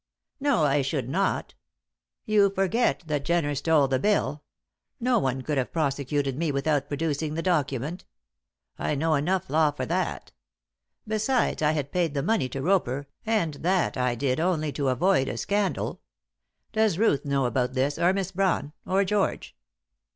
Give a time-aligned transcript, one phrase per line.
[0.39, 1.53] "No, I should not.
[2.25, 4.41] You forget that Jenner stole the bill.
[4.99, 8.05] No one could have prosecuted me without producing the document.
[8.79, 10.31] I know enough law for that.
[11.07, 15.27] Besides, I had paid the money to Roper, and that I did only to avoid
[15.27, 16.01] a scandal.
[16.73, 19.55] Does Ruth know about this, or Miss Brawn, or George?"